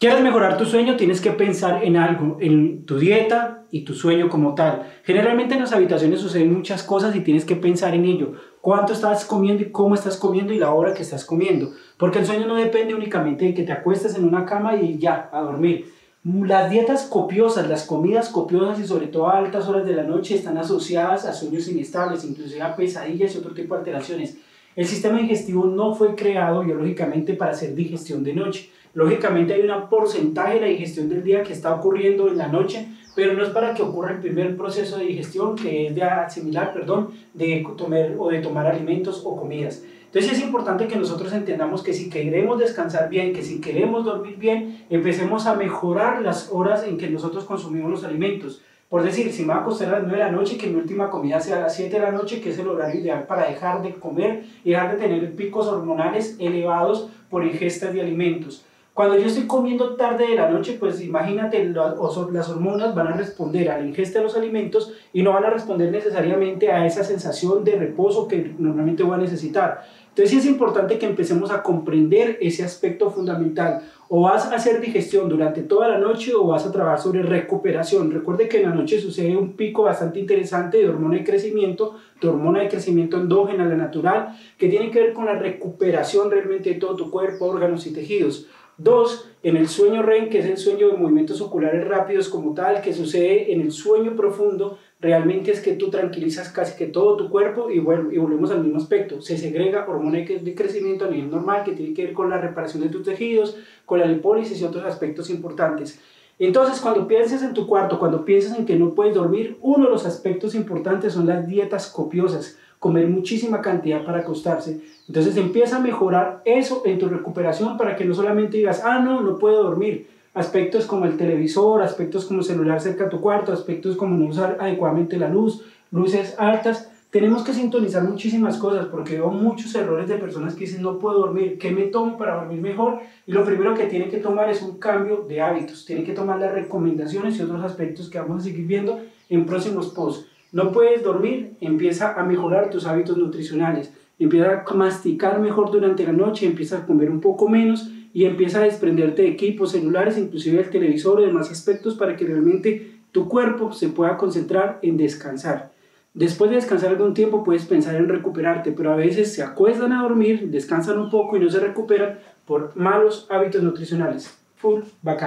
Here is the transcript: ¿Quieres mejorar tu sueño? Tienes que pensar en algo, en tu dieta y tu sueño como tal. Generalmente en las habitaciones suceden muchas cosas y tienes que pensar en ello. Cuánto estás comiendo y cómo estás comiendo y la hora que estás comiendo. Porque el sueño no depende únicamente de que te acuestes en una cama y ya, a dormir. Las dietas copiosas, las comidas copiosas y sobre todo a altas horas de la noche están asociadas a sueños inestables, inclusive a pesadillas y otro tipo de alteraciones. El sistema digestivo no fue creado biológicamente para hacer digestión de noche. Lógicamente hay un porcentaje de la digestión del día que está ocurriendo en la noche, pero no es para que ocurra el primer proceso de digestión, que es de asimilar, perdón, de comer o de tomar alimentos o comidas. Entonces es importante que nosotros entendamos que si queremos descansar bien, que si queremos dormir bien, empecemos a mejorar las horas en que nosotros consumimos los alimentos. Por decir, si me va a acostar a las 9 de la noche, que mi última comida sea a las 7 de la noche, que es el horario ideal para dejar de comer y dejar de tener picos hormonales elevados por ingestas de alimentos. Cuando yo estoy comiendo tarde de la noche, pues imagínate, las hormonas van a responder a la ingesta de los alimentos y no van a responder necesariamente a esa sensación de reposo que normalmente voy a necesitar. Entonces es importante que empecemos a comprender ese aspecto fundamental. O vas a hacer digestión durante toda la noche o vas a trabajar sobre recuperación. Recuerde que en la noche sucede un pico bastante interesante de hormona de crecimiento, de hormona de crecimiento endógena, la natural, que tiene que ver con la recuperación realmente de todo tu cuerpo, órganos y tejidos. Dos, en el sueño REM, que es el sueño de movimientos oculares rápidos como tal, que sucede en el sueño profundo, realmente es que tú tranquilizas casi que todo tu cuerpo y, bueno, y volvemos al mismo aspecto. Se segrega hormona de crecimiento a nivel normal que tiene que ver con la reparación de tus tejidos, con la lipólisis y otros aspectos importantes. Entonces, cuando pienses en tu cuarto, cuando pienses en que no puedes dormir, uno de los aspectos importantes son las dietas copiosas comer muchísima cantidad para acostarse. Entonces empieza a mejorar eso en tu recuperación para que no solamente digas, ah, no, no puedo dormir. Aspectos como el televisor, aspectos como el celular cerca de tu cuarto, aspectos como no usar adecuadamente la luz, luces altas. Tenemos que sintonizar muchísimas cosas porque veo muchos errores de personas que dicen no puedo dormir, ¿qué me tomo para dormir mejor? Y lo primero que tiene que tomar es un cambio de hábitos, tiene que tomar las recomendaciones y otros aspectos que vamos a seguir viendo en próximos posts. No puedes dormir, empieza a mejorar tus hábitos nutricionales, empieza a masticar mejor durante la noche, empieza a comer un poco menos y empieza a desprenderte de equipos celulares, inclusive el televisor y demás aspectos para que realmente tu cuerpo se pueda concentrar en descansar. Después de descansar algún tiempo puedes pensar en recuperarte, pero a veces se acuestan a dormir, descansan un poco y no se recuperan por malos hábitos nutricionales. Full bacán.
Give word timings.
¿Quieres 0.00 0.20
mejorar 0.20 0.56
tu 0.56 0.64
sueño? 0.64 0.96
Tienes 0.96 1.20
que 1.20 1.32
pensar 1.32 1.82
en 1.82 1.96
algo, 1.96 2.36
en 2.38 2.86
tu 2.86 3.00
dieta 3.00 3.64
y 3.72 3.80
tu 3.80 3.94
sueño 3.94 4.28
como 4.28 4.54
tal. 4.54 4.86
Generalmente 5.02 5.54
en 5.54 5.60
las 5.62 5.72
habitaciones 5.72 6.20
suceden 6.20 6.54
muchas 6.54 6.84
cosas 6.84 7.16
y 7.16 7.20
tienes 7.22 7.44
que 7.44 7.56
pensar 7.56 7.96
en 7.96 8.04
ello. 8.04 8.34
Cuánto 8.60 8.92
estás 8.92 9.24
comiendo 9.24 9.64
y 9.64 9.72
cómo 9.72 9.96
estás 9.96 10.16
comiendo 10.16 10.52
y 10.52 10.58
la 10.60 10.72
hora 10.72 10.94
que 10.94 11.02
estás 11.02 11.24
comiendo. 11.24 11.72
Porque 11.96 12.20
el 12.20 12.26
sueño 12.26 12.46
no 12.46 12.54
depende 12.54 12.94
únicamente 12.94 13.46
de 13.46 13.54
que 13.54 13.64
te 13.64 13.72
acuestes 13.72 14.14
en 14.14 14.24
una 14.24 14.46
cama 14.46 14.76
y 14.76 14.98
ya, 14.98 15.30
a 15.32 15.40
dormir. 15.40 15.92
Las 16.22 16.70
dietas 16.70 17.06
copiosas, 17.06 17.68
las 17.68 17.82
comidas 17.82 18.28
copiosas 18.28 18.78
y 18.78 18.86
sobre 18.86 19.08
todo 19.08 19.26
a 19.26 19.38
altas 19.38 19.66
horas 19.66 19.84
de 19.84 19.96
la 19.96 20.04
noche 20.04 20.36
están 20.36 20.58
asociadas 20.58 21.24
a 21.24 21.32
sueños 21.32 21.66
inestables, 21.66 22.24
inclusive 22.24 22.62
a 22.62 22.76
pesadillas 22.76 23.34
y 23.34 23.38
otro 23.38 23.52
tipo 23.52 23.74
de 23.74 23.80
alteraciones. 23.80 24.38
El 24.76 24.86
sistema 24.86 25.18
digestivo 25.18 25.66
no 25.66 25.92
fue 25.92 26.14
creado 26.14 26.62
biológicamente 26.62 27.34
para 27.34 27.50
hacer 27.50 27.74
digestión 27.74 28.22
de 28.22 28.34
noche. 28.34 28.70
Lógicamente 28.98 29.54
hay 29.54 29.60
un 29.60 29.88
porcentaje 29.88 30.54
de 30.54 30.60
la 30.60 30.66
digestión 30.66 31.08
del 31.08 31.22
día 31.22 31.44
que 31.44 31.52
está 31.52 31.72
ocurriendo 31.72 32.26
en 32.26 32.36
la 32.36 32.48
noche, 32.48 32.88
pero 33.14 33.32
no 33.32 33.44
es 33.44 33.50
para 33.50 33.72
que 33.72 33.80
ocurra 33.80 34.10
el 34.10 34.18
primer 34.18 34.56
proceso 34.56 34.98
de 34.98 35.04
digestión, 35.04 35.54
que 35.54 35.86
es 35.86 35.94
de 35.94 36.02
asimilar, 36.02 36.72
perdón, 36.72 37.10
de 37.32 37.62
comer 37.62 38.16
o 38.18 38.28
de 38.28 38.40
tomar 38.40 38.66
alimentos 38.66 39.22
o 39.24 39.36
comidas. 39.36 39.84
Entonces 40.06 40.32
es 40.32 40.42
importante 40.42 40.88
que 40.88 40.96
nosotros 40.96 41.32
entendamos 41.32 41.84
que 41.84 41.94
si 41.94 42.10
queremos 42.10 42.58
descansar 42.58 43.08
bien, 43.08 43.32
que 43.32 43.44
si 43.44 43.60
queremos 43.60 44.04
dormir 44.04 44.36
bien, 44.36 44.84
empecemos 44.90 45.46
a 45.46 45.54
mejorar 45.54 46.20
las 46.20 46.50
horas 46.50 46.82
en 46.82 46.98
que 46.98 47.08
nosotros 47.08 47.44
consumimos 47.44 47.92
los 47.92 48.02
alimentos. 48.02 48.62
Por 48.88 49.04
decir, 49.04 49.30
si 49.32 49.42
me 49.42 49.52
va 49.52 49.60
a 49.60 49.60
acostar 49.60 49.94
a 49.94 49.98
las 50.00 50.08
9 50.08 50.16
de 50.18 50.24
la 50.24 50.32
noche, 50.32 50.58
que 50.58 50.66
mi 50.66 50.74
última 50.74 51.08
comida 51.08 51.38
sea 51.38 51.58
a 51.58 51.60
las 51.60 51.76
7 51.76 51.94
de 51.94 52.02
la 52.02 52.10
noche, 52.10 52.40
que 52.40 52.50
es 52.50 52.58
el 52.58 52.66
horario 52.66 53.00
ideal 53.00 53.28
para 53.28 53.46
dejar 53.46 53.80
de 53.80 53.94
comer 53.94 54.42
y 54.64 54.70
dejar 54.70 54.96
de 54.96 55.06
tener 55.06 55.36
picos 55.36 55.68
hormonales 55.68 56.34
elevados 56.40 57.10
por 57.30 57.44
ingestas 57.44 57.94
de 57.94 58.00
alimentos. 58.00 58.64
Cuando 58.98 59.16
yo 59.16 59.26
estoy 59.26 59.46
comiendo 59.46 59.94
tarde 59.94 60.26
de 60.26 60.34
la 60.34 60.50
noche, 60.50 60.76
pues 60.76 61.00
imagínate, 61.00 61.64
las 61.66 62.48
hormonas 62.48 62.96
van 62.96 63.06
a 63.06 63.12
responder 63.12 63.70
a 63.70 63.78
la 63.78 63.86
ingesta 63.86 64.18
de 64.18 64.24
los 64.24 64.36
alimentos 64.36 64.92
y 65.12 65.22
no 65.22 65.32
van 65.34 65.44
a 65.44 65.50
responder 65.50 65.92
necesariamente 65.92 66.72
a 66.72 66.84
esa 66.84 67.04
sensación 67.04 67.62
de 67.62 67.76
reposo 67.76 68.26
que 68.26 68.56
normalmente 68.58 69.04
voy 69.04 69.14
a 69.14 69.18
necesitar. 69.18 69.84
Entonces 70.18 70.44
es 70.44 70.50
importante 70.50 70.98
que 70.98 71.06
empecemos 71.06 71.52
a 71.52 71.62
comprender 71.62 72.38
ese 72.40 72.64
aspecto 72.64 73.08
fundamental. 73.08 73.82
O 74.08 74.22
vas 74.22 74.46
a 74.46 74.56
hacer 74.56 74.80
digestión 74.80 75.28
durante 75.28 75.62
toda 75.62 75.86
la 75.86 75.98
noche 75.98 76.34
o 76.34 76.48
vas 76.48 76.66
a 76.66 76.72
trabajar 76.72 76.98
sobre 76.98 77.22
recuperación. 77.22 78.10
Recuerde 78.10 78.48
que 78.48 78.56
en 78.56 78.68
la 78.68 78.74
noche 78.74 79.00
sucede 79.00 79.36
un 79.36 79.52
pico 79.52 79.84
bastante 79.84 80.18
interesante 80.18 80.78
de 80.78 80.88
hormona 80.88 81.18
de 81.18 81.24
crecimiento, 81.24 81.94
de 82.20 82.26
hormona 82.26 82.62
de 82.62 82.68
crecimiento 82.68 83.16
endógena, 83.16 83.64
la 83.64 83.76
natural, 83.76 84.36
que 84.58 84.68
tiene 84.68 84.90
que 84.90 85.00
ver 85.00 85.12
con 85.12 85.26
la 85.26 85.38
recuperación 85.38 86.32
realmente 86.32 86.70
de 86.70 86.80
todo 86.80 86.96
tu 86.96 87.12
cuerpo, 87.12 87.44
órganos 87.44 87.86
y 87.86 87.92
tejidos. 87.92 88.48
Dos, 88.76 89.30
en 89.44 89.56
el 89.56 89.68
sueño 89.68 90.02
REM, 90.02 90.30
que 90.30 90.40
es 90.40 90.46
el 90.46 90.56
sueño 90.56 90.88
de 90.88 90.96
movimientos 90.96 91.40
oculares 91.40 91.86
rápidos 91.86 92.28
como 92.28 92.54
tal, 92.54 92.80
que 92.80 92.92
sucede 92.92 93.52
en 93.52 93.60
el 93.60 93.70
sueño 93.70 94.16
profundo, 94.16 94.78
realmente 95.00 95.52
es 95.52 95.60
que 95.60 95.74
tú 95.74 95.90
tranquilizas 95.90 96.50
casi 96.50 96.76
que 96.76 96.86
todo 96.86 97.16
tu 97.16 97.30
cuerpo 97.30 97.70
y, 97.70 97.78
bueno, 97.78 98.10
y 98.12 98.18
volvemos 98.18 98.50
al 98.50 98.62
mismo 98.64 98.78
aspecto. 98.78 99.20
Se 99.20 99.36
segrega 99.38 99.86
hormona 99.88 100.18
de 100.18 100.54
crecimiento 100.54 101.04
a 101.04 101.10
nivel 101.10 101.30
normal 101.30 101.64
que 101.64 101.72
tiene 101.72 101.94
que 101.94 102.06
ver 102.06 102.14
con 102.14 102.30
la 102.30 102.38
reparación 102.38 102.82
de 102.82 102.88
tus 102.88 103.04
tejidos, 103.04 103.56
con 103.84 104.00
la 104.00 104.06
lipólisis 104.06 104.60
y 104.60 104.64
otros 104.64 104.84
aspectos 104.84 105.30
importantes. 105.30 106.00
Entonces, 106.38 106.80
cuando 106.80 107.08
pienses 107.08 107.42
en 107.42 107.52
tu 107.52 107.66
cuarto, 107.66 107.98
cuando 107.98 108.24
pienses 108.24 108.56
en 108.56 108.64
que 108.64 108.76
no 108.76 108.94
puedes 108.94 109.14
dormir, 109.14 109.58
uno 109.60 109.86
de 109.86 109.90
los 109.90 110.06
aspectos 110.06 110.54
importantes 110.54 111.12
son 111.12 111.26
las 111.26 111.46
dietas 111.46 111.88
copiosas 111.88 112.58
comer 112.78 113.08
muchísima 113.08 113.60
cantidad 113.60 114.04
para 114.04 114.20
acostarse. 114.20 114.80
Entonces 115.06 115.36
empieza 115.36 115.76
a 115.76 115.80
mejorar 115.80 116.42
eso 116.44 116.82
en 116.84 116.98
tu 116.98 117.08
recuperación 117.08 117.76
para 117.76 117.96
que 117.96 118.04
no 118.04 118.14
solamente 118.14 118.56
digas, 118.56 118.82
ah, 118.84 119.00
no, 119.00 119.20
no 119.20 119.38
puedo 119.38 119.62
dormir. 119.62 120.08
Aspectos 120.34 120.86
como 120.86 121.06
el 121.06 121.16
televisor, 121.16 121.82
aspectos 121.82 122.26
como 122.26 122.40
el 122.40 122.46
celular 122.46 122.80
cerca 122.80 123.04
de 123.04 123.10
tu 123.10 123.20
cuarto, 123.20 123.52
aspectos 123.52 123.96
como 123.96 124.16
no 124.16 124.26
usar 124.26 124.58
adecuadamente 124.60 125.16
la 125.16 125.28
luz, 125.28 125.64
luces 125.90 126.34
altas. 126.38 126.90
Tenemos 127.10 127.42
que 127.42 127.54
sintonizar 127.54 128.04
muchísimas 128.04 128.58
cosas 128.58 128.86
porque 128.86 129.14
veo 129.14 129.30
muchos 129.30 129.74
errores 129.74 130.08
de 130.08 130.16
personas 130.18 130.54
que 130.54 130.66
dicen 130.66 130.82
no 130.82 130.98
puedo 130.98 131.20
dormir, 131.20 131.58
¿qué 131.58 131.70
me 131.70 131.84
tomo 131.84 132.18
para 132.18 132.36
dormir 132.36 132.60
mejor? 132.60 133.00
Y 133.26 133.32
lo 133.32 133.44
primero 133.44 133.74
que 133.74 133.86
tiene 133.86 134.08
que 134.08 134.18
tomar 134.18 134.50
es 134.50 134.60
un 134.60 134.78
cambio 134.78 135.24
de 135.26 135.40
hábitos, 135.40 135.86
tiene 135.86 136.04
que 136.04 136.12
tomar 136.12 136.38
las 136.38 136.52
recomendaciones 136.52 137.38
y 137.38 137.42
otros 137.42 137.64
aspectos 137.64 138.10
que 138.10 138.20
vamos 138.20 138.42
a 138.42 138.44
seguir 138.44 138.66
viendo 138.66 139.00
en 139.30 139.46
próximos 139.46 139.88
posts. 139.88 140.26
No 140.52 140.70
puedes 140.70 141.02
dormir, 141.02 141.56
empieza 141.62 142.12
a 142.12 142.24
mejorar 142.24 142.68
tus 142.68 142.86
hábitos 142.86 143.16
nutricionales, 143.16 143.92
empieza 144.18 144.64
a 144.66 144.74
masticar 144.74 145.40
mejor 145.40 145.70
durante 145.70 146.04
la 146.04 146.12
noche, 146.12 146.46
empieza 146.46 146.78
a 146.78 146.86
comer 146.86 147.10
un 147.10 147.20
poco 147.20 147.48
menos 147.48 147.90
y 148.18 148.24
empieza 148.24 148.58
a 148.58 148.64
desprenderte 148.64 149.22
de 149.22 149.28
equipos 149.28 149.70
celulares, 149.70 150.18
inclusive 150.18 150.60
el 150.60 150.70
televisor 150.70 151.20
y 151.20 151.26
demás 151.26 151.52
aspectos 151.52 151.94
para 151.94 152.16
que 152.16 152.26
realmente 152.26 152.98
tu 153.12 153.28
cuerpo 153.28 153.72
se 153.72 153.90
pueda 153.90 154.16
concentrar 154.16 154.80
en 154.82 154.96
descansar. 154.96 155.70
Después 156.14 156.50
de 156.50 156.56
descansar 156.56 156.90
algún 156.90 157.14
tiempo 157.14 157.44
puedes 157.44 157.64
pensar 157.64 157.94
en 157.94 158.08
recuperarte, 158.08 158.72
pero 158.72 158.92
a 158.92 158.96
veces 158.96 159.32
se 159.32 159.44
acuestan 159.44 159.92
a 159.92 160.02
dormir, 160.02 160.50
descansan 160.50 160.98
un 160.98 161.10
poco 161.10 161.36
y 161.36 161.40
no 161.40 161.48
se 161.48 161.60
recuperan 161.60 162.18
por 162.44 162.76
malos 162.76 163.28
hábitos 163.30 163.62
nutricionales. 163.62 164.36
Full 164.56 164.80
bacán. 165.00 165.26